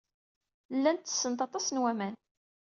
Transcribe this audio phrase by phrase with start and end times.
[0.75, 2.15] Llant ttessent aṭas n waman.